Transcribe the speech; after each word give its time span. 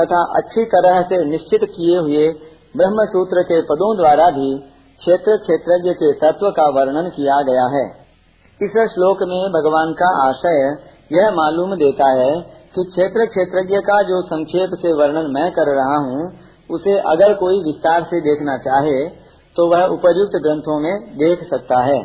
तथा 0.00 0.24
अच्छी 0.36 0.64
तरह 0.64 1.02
से 1.02 1.24
निश्चित 1.24 1.60
किए 1.64 1.98
हुए 1.98 2.32
ब्रह्म 2.76 3.04
सूत्र 3.04 3.42
के 3.42 3.60
पदों 3.60 3.96
द्वारा 3.96 4.30
भी 4.30 4.58
क्षेत्र 5.00 5.36
क्षेत्रज्ञ 5.36 5.92
के 5.92 6.12
तत्व 6.12 6.50
का 6.50 6.68
वर्णन 6.70 7.08
किया 7.08 7.42
गया 7.42 7.64
है। 7.76 8.05
इस 8.60 8.76
श्लोक 8.92 9.22
में 9.22 9.40
भगवान 9.52 9.90
का 9.92 10.06
आशय 10.20 10.60
यह 11.12 11.30
मालूम 11.30 11.72
देता 11.74 12.06
है 12.10 12.30
कि 12.74 12.84
क्षेत्र 12.84 13.24
क्षेत्रज्ञ 13.26 13.80
का 13.80 13.96
जो 14.02 14.20
संक्षेप 14.22 14.76
से 14.82 14.92
वर्णन 14.92 15.26
मैं 15.30 15.50
कर 15.52 15.70
रहा 15.74 15.98
हूँ, 16.04 16.22
उसे 16.70 16.94
अगर 17.10 17.34
कोई 17.34 17.58
विस्तार 17.64 18.02
से 18.02 18.20
देखना 18.20 18.56
चाहे 18.58 18.94
तो 19.56 19.66
वह 19.70 19.84
उपयुक्त 19.88 20.38
ग्रंथों 20.42 20.78
में 20.80 20.94
देख 21.16 21.44
सकता 21.50 21.82
है। 21.82 21.98